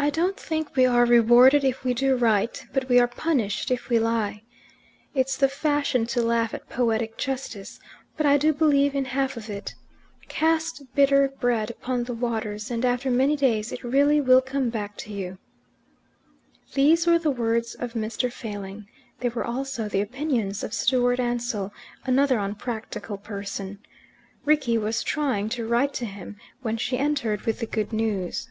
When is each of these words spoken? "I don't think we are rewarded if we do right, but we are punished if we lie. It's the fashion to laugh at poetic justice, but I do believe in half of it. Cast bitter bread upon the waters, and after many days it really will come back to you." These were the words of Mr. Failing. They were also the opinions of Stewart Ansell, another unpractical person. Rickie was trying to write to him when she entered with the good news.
"I 0.00 0.10
don't 0.10 0.36
think 0.38 0.76
we 0.76 0.86
are 0.86 1.04
rewarded 1.04 1.64
if 1.64 1.82
we 1.82 1.92
do 1.92 2.14
right, 2.14 2.64
but 2.72 2.88
we 2.88 3.00
are 3.00 3.08
punished 3.08 3.70
if 3.72 3.88
we 3.88 3.98
lie. 3.98 4.44
It's 5.12 5.36
the 5.36 5.48
fashion 5.48 6.06
to 6.08 6.22
laugh 6.22 6.54
at 6.54 6.68
poetic 6.68 7.16
justice, 7.18 7.80
but 8.16 8.24
I 8.24 8.36
do 8.38 8.52
believe 8.52 8.94
in 8.94 9.06
half 9.06 9.36
of 9.36 9.50
it. 9.50 9.74
Cast 10.28 10.84
bitter 10.94 11.28
bread 11.40 11.70
upon 11.70 12.04
the 12.04 12.14
waters, 12.14 12.70
and 12.70 12.84
after 12.84 13.10
many 13.10 13.34
days 13.34 13.72
it 13.72 13.82
really 13.82 14.20
will 14.20 14.40
come 14.40 14.68
back 14.70 14.96
to 14.98 15.12
you." 15.12 15.36
These 16.74 17.08
were 17.08 17.18
the 17.18 17.32
words 17.32 17.74
of 17.74 17.94
Mr. 17.94 18.30
Failing. 18.32 18.86
They 19.18 19.30
were 19.30 19.44
also 19.44 19.88
the 19.88 20.00
opinions 20.00 20.62
of 20.62 20.74
Stewart 20.74 21.18
Ansell, 21.18 21.72
another 22.04 22.38
unpractical 22.38 23.16
person. 23.18 23.80
Rickie 24.44 24.78
was 24.78 25.02
trying 25.02 25.48
to 25.50 25.66
write 25.66 25.92
to 25.94 26.04
him 26.06 26.36
when 26.62 26.76
she 26.76 26.98
entered 26.98 27.40
with 27.40 27.58
the 27.58 27.66
good 27.66 27.92
news. 27.92 28.48